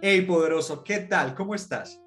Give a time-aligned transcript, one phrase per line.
[0.00, 1.34] Hey, poderoso, ¿qué tal?
[1.34, 2.00] ¿Cómo estás?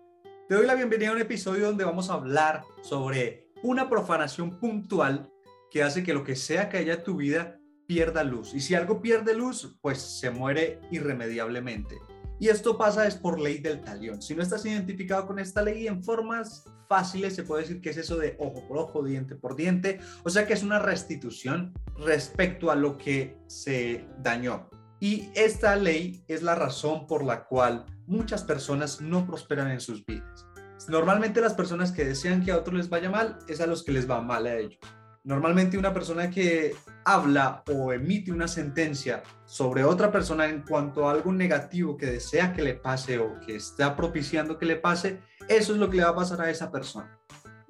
[0.47, 5.29] Te doy la bienvenida a un episodio donde vamos a hablar sobre una profanación puntual
[5.69, 8.53] que hace que lo que sea que haya en tu vida pierda luz.
[8.53, 11.97] Y si algo pierde luz, pues se muere irremediablemente.
[12.39, 14.21] Y esto pasa es por ley del talión.
[14.21, 17.97] Si no estás identificado con esta ley en formas fáciles, se puede decir que es
[17.97, 19.99] eso de ojo por ojo, diente por diente.
[20.23, 24.69] O sea que es una restitución respecto a lo que se dañó.
[25.01, 30.05] Y esta ley es la razón por la cual muchas personas no prosperan en sus
[30.05, 30.45] vidas.
[30.87, 33.91] Normalmente las personas que desean que a otros les vaya mal es a los que
[33.91, 34.77] les va mal a ellos.
[35.23, 41.13] Normalmente una persona que habla o emite una sentencia sobre otra persona en cuanto a
[41.13, 45.19] algo negativo que desea que le pase o que está propiciando que le pase,
[45.49, 47.19] eso es lo que le va a pasar a esa persona.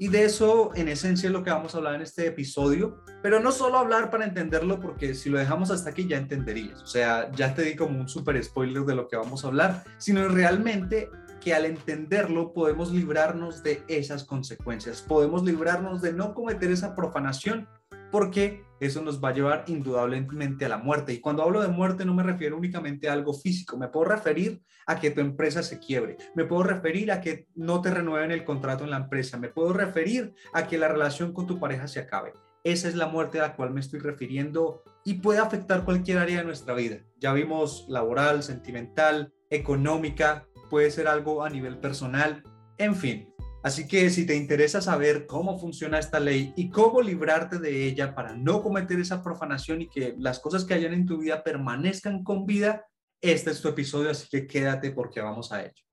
[0.01, 3.03] Y de eso, en esencia, es lo que vamos a hablar en este episodio.
[3.21, 6.81] Pero no solo hablar para entenderlo, porque si lo dejamos hasta aquí ya entenderías.
[6.81, 9.83] O sea, ya te di como un super spoiler de lo que vamos a hablar,
[9.99, 15.03] sino realmente que al entenderlo podemos librarnos de esas consecuencias.
[15.03, 17.67] Podemos librarnos de no cometer esa profanación,
[18.11, 21.13] porque eso nos va a llevar indudablemente a la muerte.
[21.13, 24.61] Y cuando hablo de muerte no me refiero únicamente a algo físico, me puedo referir
[24.87, 28.43] a que tu empresa se quiebre, me puedo referir a que no te renueven el
[28.43, 31.99] contrato en la empresa, me puedo referir a que la relación con tu pareja se
[31.99, 32.33] acabe.
[32.63, 36.39] Esa es la muerte a la cual me estoy refiriendo y puede afectar cualquier área
[36.39, 36.97] de nuestra vida.
[37.19, 42.43] Ya vimos laboral, sentimental, económica, puede ser algo a nivel personal,
[42.77, 43.30] en fin.
[43.63, 48.15] Así que si te interesa saber cómo funciona esta ley y cómo librarte de ella
[48.15, 52.23] para no cometer esa profanación y que las cosas que hayan en tu vida permanezcan
[52.23, 52.87] con vida,
[53.21, 55.83] este es tu episodio, así que quédate porque vamos a ello.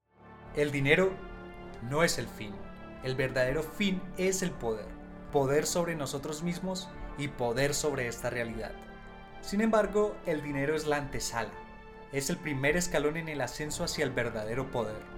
[0.56, 1.12] El dinero
[1.90, 2.54] no es el fin.
[3.04, 4.86] El verdadero fin es el poder.
[5.30, 8.72] Poder sobre nosotros mismos y poder sobre esta realidad.
[9.42, 11.52] Sin embargo, el dinero es la antesala.
[12.12, 15.17] Es el primer escalón en el ascenso hacia el verdadero poder.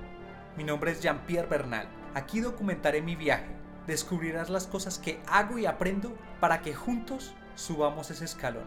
[0.61, 3.49] Mi nombre es Jean-Pierre Bernal Aquí documentaré mi viaje,
[3.87, 8.65] descubrirás las cosas que hago y aprendo para que juntos subamos ese escalón.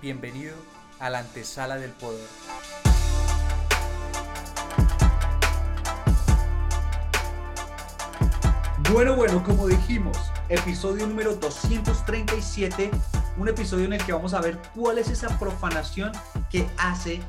[0.00, 0.54] Bienvenido
[0.98, 2.26] a la antesala del poder.
[8.90, 10.16] Bueno, bueno, como dijimos,
[10.48, 12.90] episodio número 237,
[13.36, 16.12] un episodio en el que vamos a ver cuál es esa profanación
[16.50, 17.20] que hace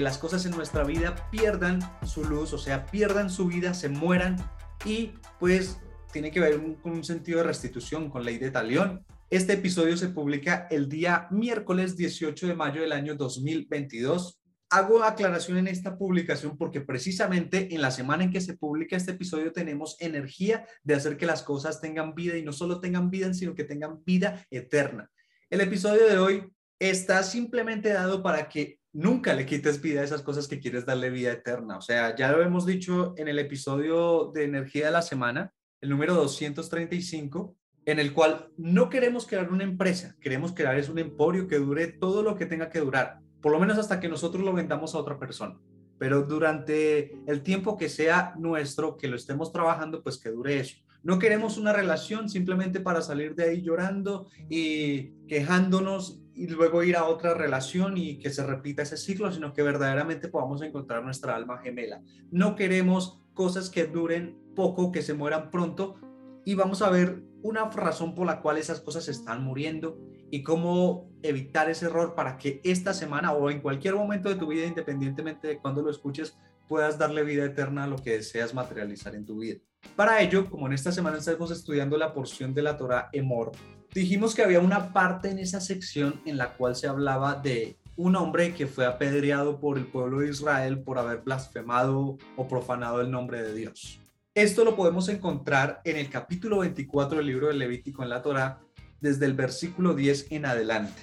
[0.00, 4.36] las cosas en nuestra vida pierdan su luz, o sea, pierdan su vida, se mueran
[4.84, 5.78] y pues
[6.12, 9.04] tiene que ver con un sentido de restitución, con ley de talión.
[9.30, 14.40] Este episodio se publica el día miércoles 18 de mayo del año 2022.
[14.70, 19.12] Hago aclaración en esta publicación porque precisamente en la semana en que se publica este
[19.12, 23.32] episodio tenemos energía de hacer que las cosas tengan vida y no solo tengan vida,
[23.34, 25.10] sino que tengan vida eterna.
[25.48, 30.22] El episodio de hoy está simplemente dado para que nunca le quites vida a esas
[30.22, 31.78] cosas que quieres darle vida eterna.
[31.78, 35.90] O sea, ya lo hemos dicho en el episodio de energía de la semana, el
[35.90, 37.56] número 235,
[37.86, 41.88] en el cual no queremos crear una empresa, queremos crear es un emporio que dure
[41.88, 44.98] todo lo que tenga que durar, por lo menos hasta que nosotros lo vendamos a
[44.98, 45.58] otra persona.
[45.98, 50.76] Pero durante el tiempo que sea nuestro, que lo estemos trabajando, pues que dure eso.
[51.02, 56.96] No queremos una relación simplemente para salir de ahí llorando y quejándonos y luego ir
[56.96, 61.36] a otra relación y que se repita ese ciclo, sino que verdaderamente podamos encontrar nuestra
[61.36, 62.02] alma gemela.
[62.30, 65.96] No queremos cosas que duren poco, que se mueran pronto
[66.44, 69.98] y vamos a ver una razón por la cual esas cosas están muriendo
[70.30, 74.46] y cómo evitar ese error para que esta semana o en cualquier momento de tu
[74.46, 76.36] vida, independientemente de cuando lo escuches,
[76.68, 79.58] puedas darle vida eterna a lo que deseas materializar en tu vida.
[79.96, 83.52] Para ello, como en esta semana estamos estudiando la porción de la Torah Emor,
[83.92, 88.16] dijimos que había una parte en esa sección en la cual se hablaba de un
[88.16, 93.10] hombre que fue apedreado por el pueblo de Israel por haber blasfemado o profanado el
[93.10, 94.00] nombre de Dios.
[94.34, 98.60] Esto lo podemos encontrar en el capítulo 24 del libro de Levítico en la Torah,
[99.00, 101.02] desde el versículo 10 en adelante.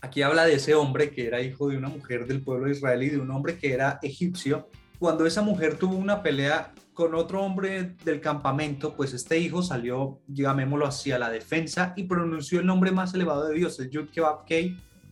[0.00, 3.02] Aquí habla de ese hombre que era hijo de una mujer del pueblo de Israel
[3.02, 4.68] y de un hombre que era egipcio.
[4.98, 10.20] Cuando esa mujer tuvo una pelea con otro hombre del campamento, pues este hijo salió,
[10.26, 14.08] llamémoslo así, a la defensa y pronunció el nombre más elevado de Dios, el Yud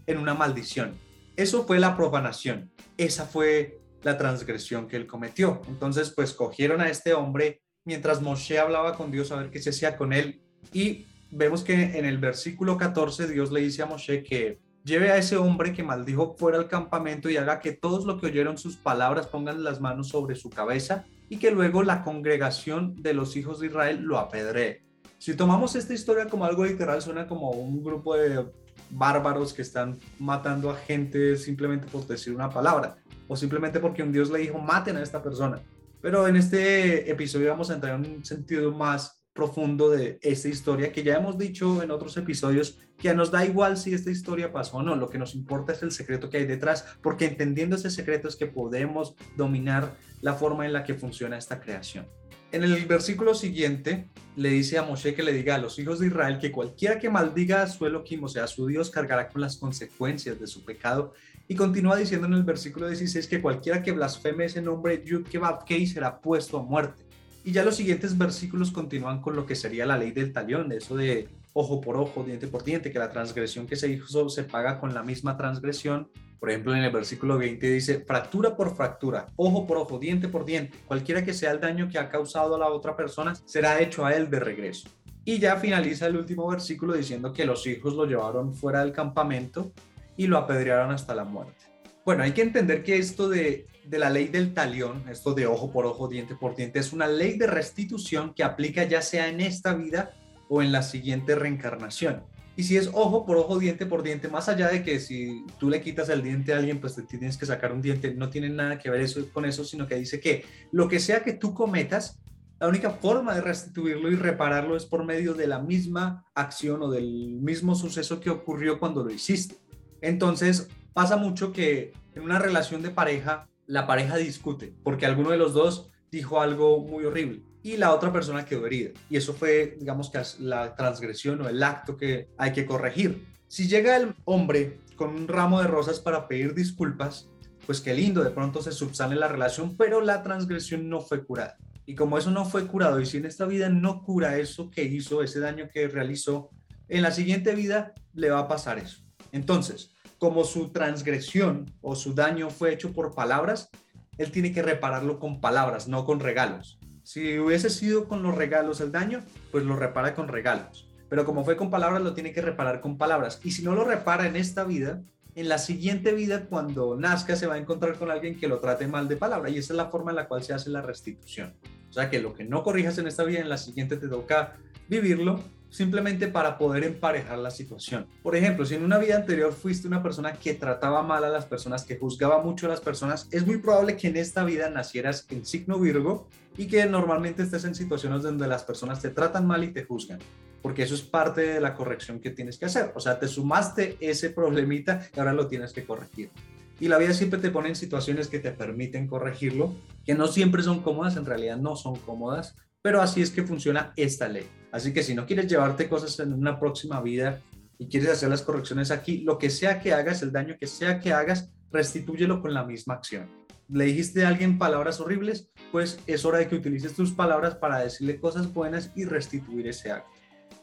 [0.06, 0.94] en una maldición.
[1.36, 2.72] Eso fue la profanación.
[2.96, 5.62] Esa fue la transgresión que él cometió.
[5.68, 9.70] Entonces, pues cogieron a este hombre mientras Moshe hablaba con Dios a ver qué se
[9.70, 10.42] hacía con él
[10.72, 15.16] y vemos que en el versículo 14 Dios le dice a Moshe que lleve a
[15.16, 18.76] ese hombre que maldijo fuera al campamento y haga que todos los que oyeron sus
[18.76, 23.58] palabras pongan las manos sobre su cabeza y que luego la congregación de los hijos
[23.58, 24.84] de Israel lo apedree.
[25.18, 28.46] Si tomamos esta historia como algo literal, suena como un grupo de
[28.90, 32.96] bárbaros que están matando a gente simplemente por decir una palabra
[33.26, 35.60] o simplemente porque un Dios le dijo maten a esta persona.
[36.00, 40.90] Pero en este episodio vamos a entrar en un sentido más profundo de esta historia
[40.90, 44.78] que ya hemos dicho en otros episodios que nos da igual si esta historia pasó
[44.78, 47.90] o no, lo que nos importa es el secreto que hay detrás, porque entendiendo ese
[47.90, 52.06] secreto es que podemos dominar la forma en la que funciona esta creación.
[52.52, 56.06] En el versículo siguiente le dice a Moshe que le diga a los hijos de
[56.06, 59.56] Israel que cualquiera que maldiga a su Elohim, o sea, su Dios, cargará con las
[59.56, 61.12] consecuencias de su pecado.
[61.48, 65.64] Y continúa diciendo en el versículo 16 que cualquiera que blasfeme ese nombre Yud Kebab
[65.64, 67.05] Kei será puesto a muerte.
[67.46, 70.96] Y ya los siguientes versículos continúan con lo que sería la ley del talión, eso
[70.96, 74.80] de ojo por ojo, diente por diente, que la transgresión que se hizo se paga
[74.80, 76.10] con la misma transgresión.
[76.40, 80.44] Por ejemplo, en el versículo 20 dice, fractura por fractura, ojo por ojo, diente por
[80.44, 84.04] diente, cualquiera que sea el daño que ha causado a la otra persona, será hecho
[84.04, 84.88] a él de regreso.
[85.24, 89.70] Y ya finaliza el último versículo diciendo que los hijos lo llevaron fuera del campamento
[90.16, 91.62] y lo apedrearon hasta la muerte.
[92.04, 95.86] Bueno, hay que entender que esto de, la ley del talión, esto de ojo por
[95.86, 99.74] ojo, diente por diente, es una ley de restitución que aplica ya sea en esta
[99.74, 100.14] vida
[100.48, 102.24] o en la siguiente reencarnación.
[102.56, 105.68] Y si es ojo por ojo, diente por diente, más allá de que si tú
[105.68, 108.48] le quitas el diente a alguien, pues te tienes que sacar un diente, no tiene
[108.48, 111.52] nada que ver eso con eso, sino que dice que lo que sea que tú
[111.52, 112.18] cometas,
[112.58, 116.90] la única forma de restituirlo y repararlo es por medio de la misma acción o
[116.90, 119.56] del mismo suceso que ocurrió cuando lo hiciste.
[120.00, 125.38] Entonces, pasa mucho que en una relación de pareja, la pareja discute porque alguno de
[125.38, 128.90] los dos dijo algo muy horrible y la otra persona quedó herida.
[129.10, 133.26] Y eso fue, digamos que la transgresión o el acto que hay que corregir.
[133.48, 137.28] Si llega el hombre con un ramo de rosas para pedir disculpas,
[137.66, 141.56] pues qué lindo, de pronto se subsane la relación, pero la transgresión no fue curada.
[141.86, 144.84] Y como eso no fue curado, y si en esta vida no cura eso que
[144.84, 146.50] hizo, ese daño que realizó,
[146.88, 149.02] en la siguiente vida le va a pasar eso.
[149.32, 153.70] Entonces, como su transgresión o su daño fue hecho por palabras,
[154.18, 156.78] él tiene que repararlo con palabras, no con regalos.
[157.02, 160.88] Si hubiese sido con los regalos el daño, pues lo repara con regalos.
[161.08, 163.40] Pero como fue con palabras, lo tiene que reparar con palabras.
[163.44, 165.02] Y si no lo repara en esta vida,
[165.36, 168.88] en la siguiente vida, cuando nazca, se va a encontrar con alguien que lo trate
[168.88, 169.50] mal de palabra.
[169.50, 171.54] Y esa es la forma en la cual se hace la restitución.
[171.88, 174.56] O sea que lo que no corrijas en esta vida, en la siguiente te toca
[174.88, 178.06] vivirlo simplemente para poder emparejar la situación.
[178.22, 181.44] Por ejemplo, si en una vida anterior fuiste una persona que trataba mal a las
[181.44, 185.26] personas, que juzgaba mucho a las personas, es muy probable que en esta vida nacieras
[185.30, 189.64] en signo Virgo y que normalmente estés en situaciones donde las personas te tratan mal
[189.64, 190.18] y te juzgan,
[190.62, 192.92] porque eso es parte de la corrección que tienes que hacer.
[192.94, 196.30] O sea, te sumaste ese problemita y ahora lo tienes que corregir.
[196.78, 200.62] Y la vida siempre te pone en situaciones que te permiten corregirlo, que no siempre
[200.62, 204.46] son cómodas, en realidad no son cómodas, pero así es que funciona esta ley.
[204.76, 207.40] Así que si no quieres llevarte cosas en una próxima vida
[207.78, 211.00] y quieres hacer las correcciones aquí, lo que sea que hagas, el daño que sea
[211.00, 213.26] que hagas, restitúyelo con la misma acción.
[213.70, 217.78] Le dijiste a alguien palabras horribles, pues es hora de que utilices tus palabras para
[217.78, 220.10] decirle cosas buenas y restituir ese acto.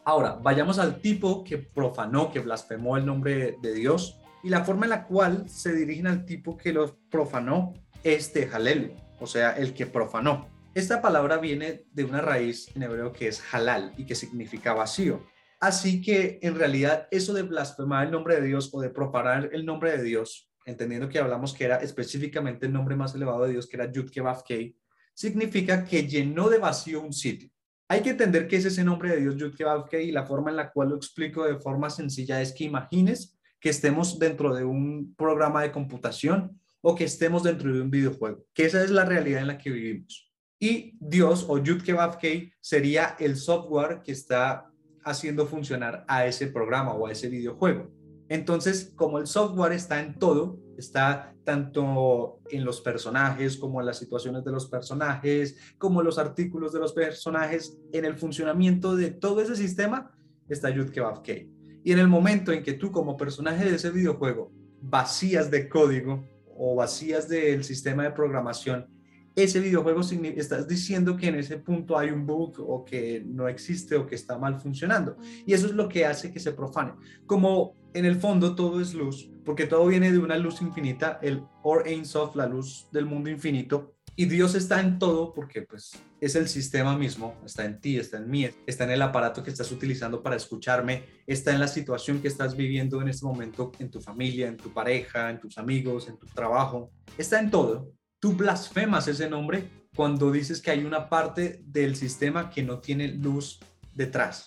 [0.06, 4.86] Ahora, vayamos al tipo que profanó, que blasfemó el nombre de Dios y la forma
[4.86, 9.58] en la cual se dirigen al tipo que los profanó es de Jalel, o sea,
[9.58, 10.53] el que profanó.
[10.76, 15.24] Esta palabra viene de una raíz en hebreo que es halal y que significa vacío.
[15.60, 19.68] Así que en realidad eso de blasfemar el nombre de Dios o de profanar el
[19.68, 23.68] nombre de Dios, entendiendo que hablamos que era específicamente el nombre más elevado de Dios,
[23.68, 24.10] que era Yud
[24.48, 24.76] Kei,
[25.14, 27.52] significa que llenó de vacío un sitio.
[27.88, 30.56] Hay que entender que es ese nombre de Dios, Yud Kei, y la forma en
[30.56, 35.14] la cual lo explico de forma sencilla es que imagines que estemos dentro de un
[35.16, 39.42] programa de computación o que estemos dentro de un videojuego, que esa es la realidad
[39.42, 40.33] en la que vivimos.
[40.64, 44.72] Y Dios o Yud Kei sería el software que está
[45.04, 47.92] haciendo funcionar a ese programa o a ese videojuego.
[48.30, 53.98] Entonces, como el software está en todo, está tanto en los personajes como en las
[53.98, 59.12] situaciones de los personajes, como en los artículos de los personajes, en el funcionamiento de
[59.12, 60.16] todo ese sistema,
[60.48, 60.92] está Yud
[61.24, 61.52] Kei.
[61.84, 66.24] Y en el momento en que tú como personaje de ese videojuego vacías de código
[66.56, 68.88] o vacías del sistema de programación
[69.36, 73.96] ese videojuego estás diciendo que en ese punto hay un bug o que no existe
[73.96, 75.18] o que está mal funcionando.
[75.46, 76.94] Y eso es lo que hace que se profane.
[77.26, 81.44] Como en el fondo todo es luz, porque todo viene de una luz infinita, el
[81.64, 86.00] Or Ein Sof, la luz del mundo infinito, y Dios está en todo porque pues
[86.22, 89.50] es el sistema mismo, está en ti, está en mí, está en el aparato que
[89.50, 93.90] estás utilizando para escucharme, está en la situación que estás viviendo en este momento en
[93.90, 97.92] tu familia, en tu pareja, en tus amigos, en tu trabajo, está en todo
[98.24, 103.10] tú blasfemas ese nombre cuando dices que hay una parte del sistema que no tiene
[103.10, 103.60] luz
[103.94, 104.46] detrás.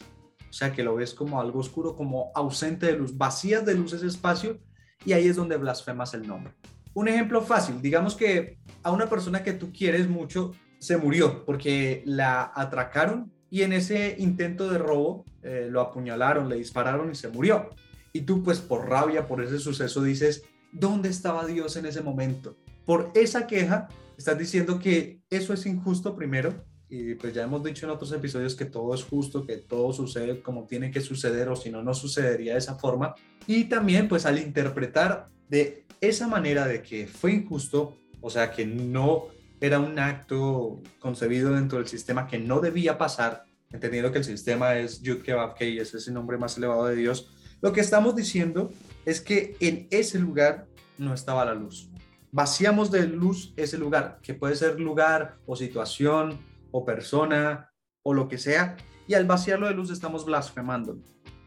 [0.49, 3.93] O sea, que lo ves como algo oscuro, como ausente de luz, vacías de luz
[3.93, 4.59] ese espacio
[5.05, 6.55] y ahí es donde blasfemas el nombre.
[6.95, 12.03] Un ejemplo fácil, digamos que a una persona que tú quieres mucho se murió porque
[12.07, 17.29] la atracaron y en ese intento de robo eh, lo apuñalaron, le dispararon y se
[17.29, 17.69] murió.
[18.15, 22.57] Y tú pues por rabia, por ese suceso dices, ¿dónde estaba Dios en ese momento?
[22.87, 27.85] Por esa queja, estás diciendo que eso es injusto primero, y pues ya hemos dicho
[27.85, 31.57] en otros episodios que todo es justo, que todo sucede como tiene que suceder o
[31.57, 33.17] si no, no sucedería de esa forma.
[33.49, 38.65] Y también pues al interpretar de esa manera de que fue injusto, o sea que
[38.65, 39.25] no
[39.61, 44.77] era un acto concebido dentro del sistema que no debía pasar, entendiendo que el sistema
[44.77, 48.71] es Yud Kevavke y es el nombre más elevado de Dios, lo que estamos diciendo
[49.05, 51.91] es que en ese lugar no estaba la luz
[52.37, 56.39] vaciamos de luz ese lugar, que puede ser lugar o situación
[56.71, 58.77] o persona o lo que sea,
[59.09, 60.99] y al vaciarlo de luz estamos blasfemando.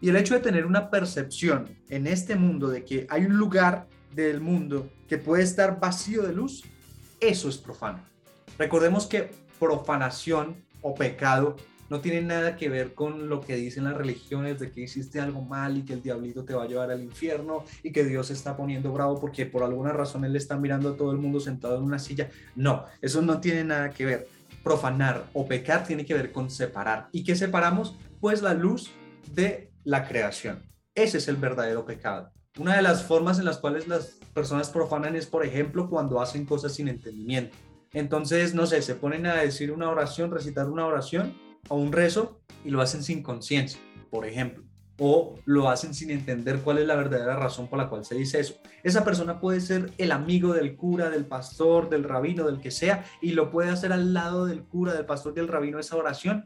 [0.01, 3.88] Y el hecho de tener una percepción en este mundo de que hay un lugar
[4.15, 6.63] del mundo que puede estar vacío de luz,
[7.19, 8.00] eso es profano.
[8.58, 9.29] Recordemos que
[9.60, 11.55] profanación o pecado
[11.89, 15.41] no tiene nada que ver con lo que dicen las religiones de que hiciste algo
[15.41, 18.34] mal y que el diablito te va a llevar al infierno y que Dios se
[18.34, 21.77] está poniendo bravo porque por alguna razón Él está mirando a todo el mundo sentado
[21.77, 22.29] en una silla.
[22.55, 24.27] No, eso no tiene nada que ver.
[24.63, 27.10] Profanar o pecar tiene que ver con separar.
[27.12, 27.96] ¿Y qué separamos?
[28.19, 28.91] Pues la luz
[29.34, 30.63] de la creación.
[30.93, 32.31] Ese es el verdadero pecado.
[32.58, 36.46] Una de las formas en las cuales las personas profanan es, por ejemplo, cuando hacen
[36.46, 37.55] cosas sin entendimiento.
[37.93, 41.34] Entonces, no sé, se ponen a decir una oración, recitar una oración
[41.70, 44.64] a un rezo y lo hacen sin conciencia, por ejemplo,
[45.00, 48.40] o lo hacen sin entender cuál es la verdadera razón por la cual se dice
[48.40, 48.56] eso.
[48.84, 53.06] Esa persona puede ser el amigo del cura, del pastor, del rabino, del que sea,
[53.22, 56.46] y lo puede hacer al lado del cura, del pastor, del rabino esa oración,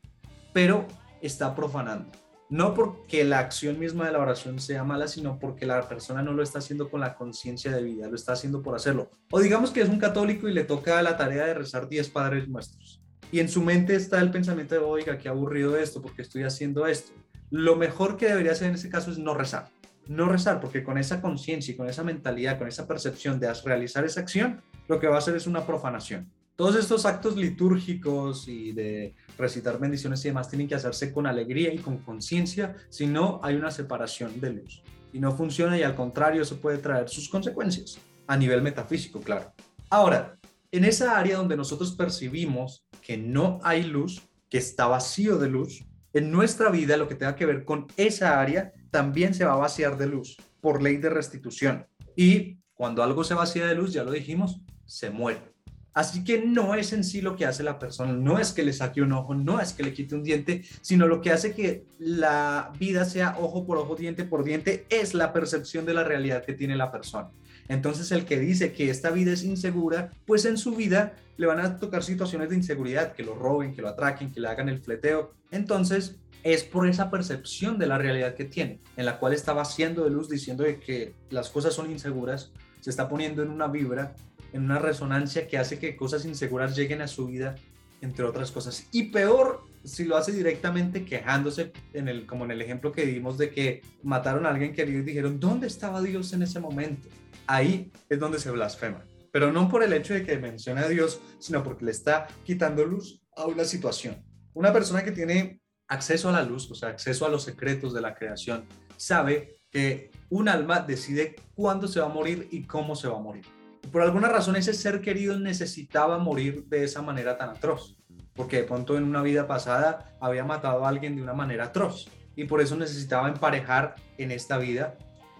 [0.54, 0.86] pero
[1.22, 2.12] está profanando.
[2.50, 6.34] No porque la acción misma de la oración sea mala, sino porque la persona no
[6.34, 9.10] lo está haciendo con la conciencia de vida, lo está haciendo por hacerlo.
[9.32, 12.48] O digamos que es un católico y le toca la tarea de rezar 10 padres
[12.48, 13.03] nuestros
[13.34, 16.86] y en su mente está el pensamiento de, oiga, qué aburrido esto, porque estoy haciendo
[16.86, 17.14] esto.
[17.50, 19.70] Lo mejor que debería hacer en ese caso es no rezar.
[20.08, 24.06] No rezar, porque con esa conciencia y con esa mentalidad, con esa percepción de realizar
[24.06, 26.30] esa acción, lo que va a hacer es una profanación.
[26.56, 31.74] Todos estos actos litúrgicos y de recitar bendiciones y demás tienen que hacerse con alegría
[31.74, 34.84] y con conciencia, si no hay una separación de luz.
[35.12, 37.98] Y no funciona y al contrario, eso puede traer sus consecuencias
[38.28, 39.52] a nivel metafísico, claro.
[39.90, 40.38] Ahora,
[40.74, 45.86] en esa área donde nosotros percibimos que no hay luz, que está vacío de luz,
[46.14, 49.58] en nuestra vida lo que tenga que ver con esa área también se va a
[49.58, 51.86] vaciar de luz por ley de restitución.
[52.16, 55.54] Y cuando algo se vacía de luz, ya lo dijimos, se muere.
[55.94, 58.74] Así que no es en sí lo que hace la persona, no es que le
[58.74, 61.86] saque un ojo, no es que le quite un diente, sino lo que hace que
[62.00, 66.44] la vida sea ojo por ojo, diente por diente, es la percepción de la realidad
[66.44, 67.30] que tiene la persona.
[67.68, 71.60] Entonces el que dice que esta vida es insegura, pues en su vida le van
[71.60, 74.80] a tocar situaciones de inseguridad, que lo roben, que lo atraquen, que le hagan el
[74.80, 75.34] fleteo.
[75.52, 80.04] Entonces es por esa percepción de la realidad que tiene, en la cual está vaciando
[80.04, 82.52] de luz diciendo que las cosas son inseguras,
[82.82, 84.16] se está poniendo en una vibra,
[84.52, 87.56] en una resonancia que hace que cosas inseguras lleguen a su vida.
[88.02, 88.86] entre otras cosas.
[88.92, 93.38] Y peor si lo hace directamente quejándose, en el, como en el ejemplo que dimos
[93.38, 97.10] de que mataron a alguien querido y dijeron, ¿dónde estaba Dios en ese momento?
[97.48, 99.04] Ahí es donde se blasfema.
[99.32, 102.86] Pero no por el hecho de que mencione a Dios, sino porque le está quitando
[102.86, 104.24] luz a una situación.
[104.54, 108.02] Una persona que tiene acceso a la luz, o sea, acceso a los secretos de
[108.02, 113.08] la creación, sabe que un alma decide cuándo se va a morir y cómo se
[113.08, 113.46] va a morir.
[113.92, 117.98] Por alguna razón ese ser querido necesitaba morir de esa manera tan atroz
[118.36, 122.10] porque de pronto en una vida pasada había matado a alguien de una manera atroz
[122.36, 124.98] y por eso necesitaba emparejar en esta vida,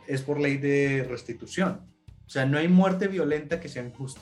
[0.08, 1.93] es por ley de restitución.
[2.26, 4.22] O sea, no hay muerte violenta que sea injusta.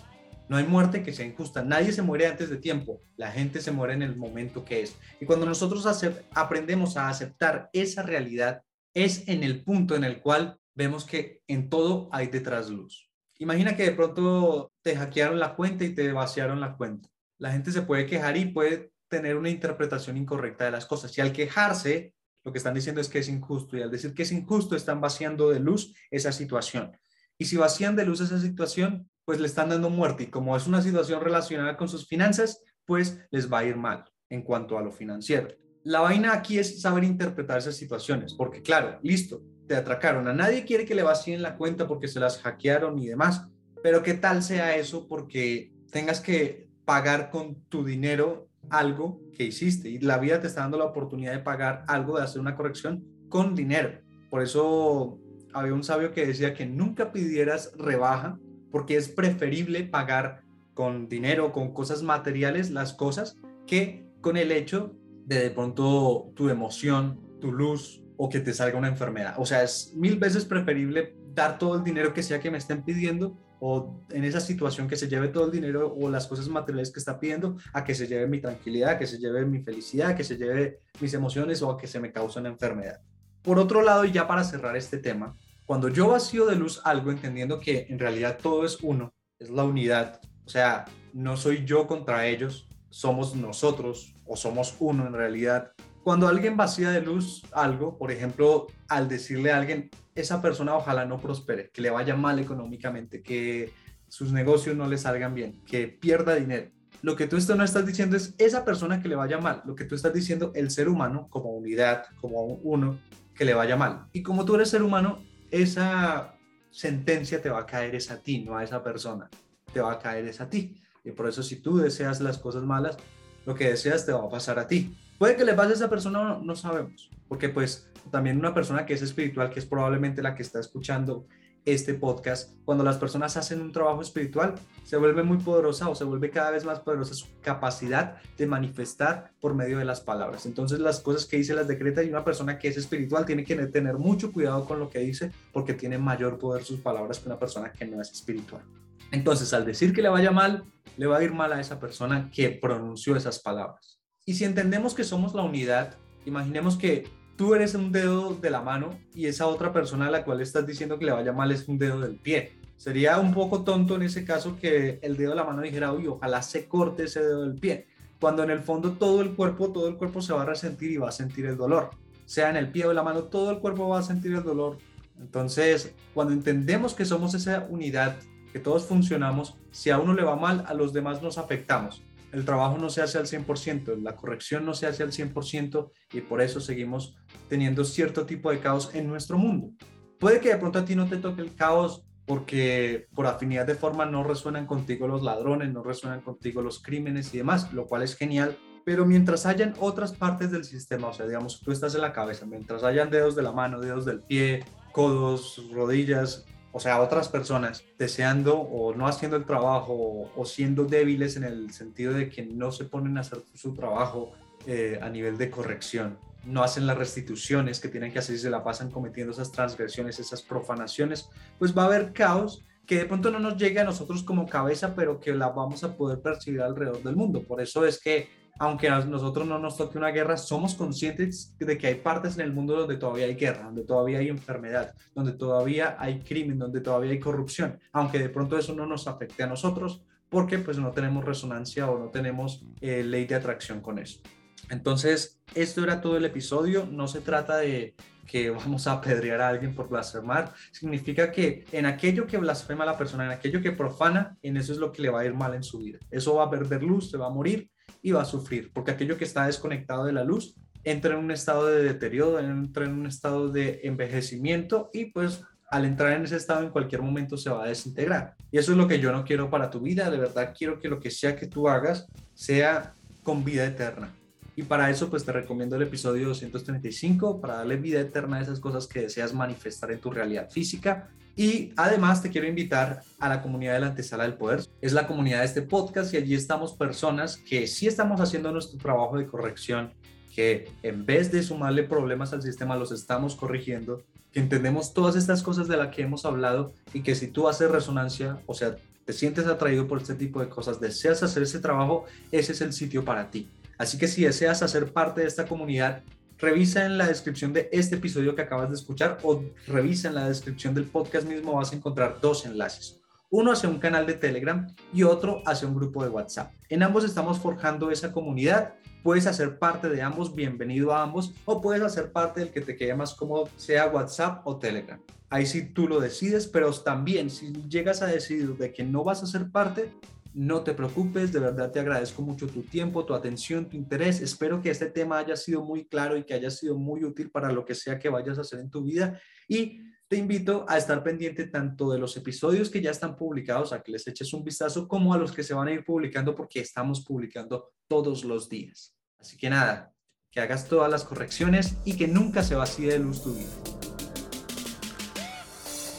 [0.49, 1.63] No hay muerte que sea injusta.
[1.63, 3.01] Nadie se muere antes de tiempo.
[3.15, 4.95] La gente se muere en el momento que es.
[5.19, 5.85] Y cuando nosotros
[6.33, 8.61] aprendemos a aceptar esa realidad,
[8.93, 13.09] es en el punto en el cual vemos que en todo hay detrás luz.
[13.39, 17.71] Imagina que de pronto te hackearon la cuenta y te vaciaron la cuenta la gente
[17.71, 21.17] se puede quejar y puede tener una interpretación incorrecta de las cosas.
[21.17, 23.75] Y al quejarse, lo que están diciendo es que es injusto.
[23.75, 26.95] Y al decir que es injusto, están vaciando de luz esa situación.
[27.41, 30.25] Y si vacían de luz esa situación, pues le están dando muerte.
[30.25, 34.05] Y como es una situación relacionada con sus finanzas, pues les va a ir mal
[34.29, 35.47] en cuanto a lo financiero.
[35.83, 40.27] La vaina aquí es saber interpretar esas situaciones, porque claro, listo, te atracaron.
[40.27, 43.47] A nadie quiere que le vacíen la cuenta porque se las hackearon y demás.
[43.81, 49.89] Pero qué tal sea eso porque tengas que pagar con tu dinero algo que hiciste
[49.89, 53.03] y la vida te está dando la oportunidad de pagar algo, de hacer una corrección
[53.29, 53.99] con dinero.
[54.29, 55.19] Por eso
[55.53, 58.39] había un sabio que decía que nunca pidieras rebaja
[58.71, 60.43] porque es preferible pagar
[60.73, 66.49] con dinero, con cosas materiales, las cosas, que con el hecho de de pronto tu
[66.49, 69.35] emoción, tu luz o que te salga una enfermedad.
[69.37, 72.83] O sea, es mil veces preferible dar todo el dinero que sea que me estén
[72.83, 76.91] pidiendo o en esa situación que se lleve todo el dinero o las cosas materiales
[76.91, 80.23] que está pidiendo a que se lleve mi tranquilidad, que se lleve mi felicidad, que
[80.23, 83.01] se lleve mis emociones o a que se me cause una enfermedad.
[83.43, 87.11] Por otro lado, y ya para cerrar este tema, cuando yo vacío de luz algo
[87.11, 91.87] entendiendo que en realidad todo es uno, es la unidad, o sea, no soy yo
[91.87, 95.71] contra ellos, somos nosotros o somos uno en realidad.
[96.03, 101.05] Cuando alguien vacía de luz algo, por ejemplo, al decirle a alguien, esa persona ojalá
[101.05, 103.71] no prospere, que le vaya mal económicamente, que
[104.07, 106.69] sus negocios no le salgan bien, que pierda dinero.
[107.01, 109.63] Lo que tú no estás diciendo es esa persona que le vaya mal.
[109.65, 112.99] Lo que tú estás diciendo, el ser humano como unidad, como uno,
[113.35, 114.07] que le vaya mal.
[114.13, 116.35] Y como tú eres ser humano, esa
[116.69, 119.29] sentencia te va a caer es a ti, no a esa persona.
[119.73, 120.81] Te va a caer es a ti.
[121.03, 122.97] Y por eso si tú deseas las cosas malas,
[123.45, 124.95] lo que deseas te va a pasar a ti.
[125.17, 128.85] Puede que le pase a esa persona, no, no sabemos, porque pues también una persona
[128.85, 131.27] que es espiritual, que es probablemente la que está escuchando
[131.65, 136.03] este podcast, cuando las personas hacen un trabajo espiritual, se vuelve muy poderosa o se
[136.03, 140.45] vuelve cada vez más poderosa su capacidad de manifestar por medio de las palabras.
[140.45, 143.55] Entonces las cosas que dice las decreta y una persona que es espiritual tiene que
[143.67, 147.39] tener mucho cuidado con lo que dice porque tiene mayor poder sus palabras que una
[147.39, 148.63] persona que no es espiritual.
[149.11, 150.63] Entonces al decir que le vaya mal,
[150.97, 153.99] le va a ir mal a esa persona que pronunció esas palabras.
[154.25, 158.61] Y si entendemos que somos la unidad, imaginemos que tú eres un dedo de la
[158.61, 161.67] mano y esa otra persona a la cual estás diciendo que le vaya mal es
[161.67, 162.53] un dedo del pie.
[162.77, 166.07] Sería un poco tonto en ese caso que el dedo de la mano dijera, uy,
[166.07, 167.87] ojalá se corte ese dedo del pie.
[168.19, 170.97] Cuando en el fondo todo el cuerpo, todo el cuerpo se va a resentir y
[170.97, 171.91] va a sentir el dolor.
[172.25, 174.77] Sea en el pie o la mano, todo el cuerpo va a sentir el dolor.
[175.19, 178.17] Entonces, cuando entendemos que somos esa unidad,
[178.51, 182.45] que todos funcionamos, si a uno le va mal, a los demás nos afectamos el
[182.45, 186.41] trabajo no se hace al 100%, la corrección no se hace al 100% y por
[186.41, 187.15] eso seguimos
[187.49, 189.71] teniendo cierto tipo de caos en nuestro mundo.
[190.19, 193.75] Puede que de pronto a ti no te toque el caos porque por afinidad de
[193.75, 198.03] forma no resuenan contigo los ladrones, no resuenan contigo los crímenes y demás, lo cual
[198.03, 202.01] es genial, pero mientras hayan otras partes del sistema, o sea, digamos, tú estás en
[202.01, 207.01] la cabeza, mientras hayan dedos de la mano, dedos del pie, codos, rodillas, o sea,
[207.01, 212.29] otras personas deseando o no haciendo el trabajo o, siendo débiles en el sentido de
[212.29, 214.31] que no se ponen a hacer su trabajo
[214.65, 218.49] eh, a nivel de corrección, no hacen las restituciones que tienen que hacer y se
[218.49, 221.29] la pasan cometiendo esas transgresiones, esas profanaciones,
[221.59, 224.95] pues va a haber caos que de pronto no nos llegue a nosotros como cabeza,
[224.95, 227.43] pero que la vamos a poder percibir alrededor del mundo.
[227.43, 231.77] Por eso es que aunque a nosotros no nos toque una guerra, somos conscientes de
[231.77, 235.33] que hay partes en el mundo donde todavía hay guerra, donde todavía hay enfermedad, donde
[235.33, 239.47] todavía hay crimen, donde todavía hay corrupción, aunque de pronto eso no nos afecte a
[239.47, 244.21] nosotros porque pues no tenemos resonancia o no tenemos eh, ley de atracción con eso.
[244.69, 249.49] Entonces, esto era todo el episodio, no se trata de que vamos a apedrear a
[249.49, 253.73] alguien por blasfemar, significa que en aquello que blasfema a la persona, en aquello que
[253.73, 255.99] profana, en eso es lo que le va a ir mal en su vida.
[256.09, 257.69] Eso va a perder luz, se va a morir
[258.01, 261.31] y va a sufrir, porque aquello que está desconectado de la luz entra en un
[261.31, 266.35] estado de deterioro, entra en un estado de envejecimiento y pues al entrar en ese
[266.35, 268.35] estado en cualquier momento se va a desintegrar.
[268.51, 270.89] Y eso es lo que yo no quiero para tu vida, de verdad quiero que
[270.89, 274.11] lo que sea que tú hagas sea con vida eterna.
[274.55, 278.59] Y para eso pues te recomiendo el episodio 235 para darle vida eterna a esas
[278.59, 281.09] cosas que deseas manifestar en tu realidad física.
[281.35, 284.61] Y además te quiero invitar a la comunidad de la antesala del poder.
[284.81, 288.77] Es la comunidad de este podcast y allí estamos personas que sí estamos haciendo nuestro
[288.77, 289.93] trabajo de corrección
[290.35, 295.43] que en vez de sumarle problemas al sistema los estamos corrigiendo, que entendemos todas estas
[295.43, 299.13] cosas de las que hemos hablado y que si tú haces resonancia, o sea, te
[299.13, 303.03] sientes atraído por este tipo de cosas, deseas hacer ese trabajo, ese es el sitio
[303.03, 303.49] para ti.
[303.77, 306.03] Así que si deseas hacer parte de esta comunidad,
[306.41, 310.27] revisa en la descripción de este episodio que acabas de escuchar o revisa en la
[310.27, 312.99] descripción del podcast mismo, vas a encontrar dos enlaces.
[313.29, 316.51] Uno hacia un canal de Telegram y otro hacia un grupo de WhatsApp.
[316.67, 318.73] En ambos estamos forjando esa comunidad
[319.03, 322.75] Puedes hacer parte de ambos, bienvenido a ambos, o puedes hacer parte del que te
[322.75, 325.01] quede más cómodo, sea WhatsApp o Telegram.
[325.31, 329.23] Ahí sí tú lo decides, pero también si llegas a decidir de que no vas
[329.23, 329.91] a ser parte,
[330.33, 334.21] no te preocupes, de verdad te agradezco mucho tu tiempo, tu atención, tu interés.
[334.21, 337.51] Espero que este tema haya sido muy claro y que haya sido muy útil para
[337.51, 339.19] lo que sea que vayas a hacer en tu vida.
[339.47, 343.81] Y te invito a estar pendiente tanto de los episodios que ya están publicados, a
[343.81, 346.59] que les eches un vistazo, como a los que se van a ir publicando porque
[346.59, 348.95] estamos publicando todos los días.
[349.19, 349.93] Así que nada,
[350.29, 353.49] que hagas todas las correcciones y que nunca se vacíe de luz tu vida.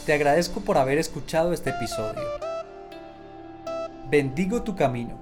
[0.07, 2.52] Te agradezco por haber escuchado este episodio.
[4.13, 5.15] Bendigo tu camino.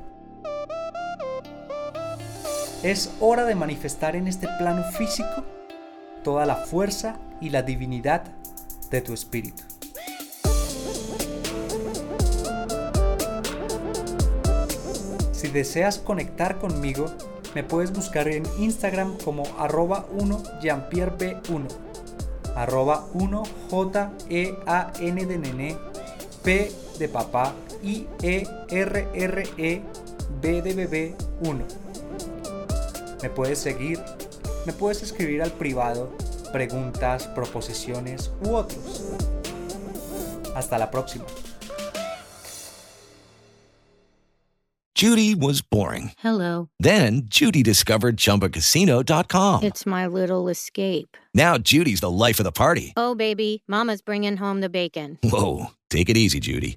[2.83, 5.44] Es hora de manifestar en este plano físico
[6.24, 8.24] toda la fuerza y la divinidad
[8.90, 9.62] de tu espíritu.
[15.31, 17.07] Si deseas conectar conmigo,
[17.55, 21.68] me puedes buscar en Instagram como arroba 1 jeanpierreb1
[22.57, 24.57] arroba 1 j e
[26.42, 29.83] p de papá i e r r e
[30.40, 31.64] b de bebé 1
[33.23, 33.99] me puedes seguir
[34.66, 36.11] me puedes escribir al privado
[36.51, 39.03] preguntas, proposiciones u otros.
[40.55, 41.25] Hasta la próxima.
[44.95, 46.12] Judy was boring.
[46.19, 46.69] Hello.
[46.79, 49.62] Then Judy discovered ChumbaCasino.com.
[49.62, 51.16] It's my little escape.
[51.35, 52.93] Now Judy's the life of the party.
[52.99, 55.19] Oh, baby, Mama's bringing home the bacon.
[55.23, 56.77] Whoa, take it easy, Judy.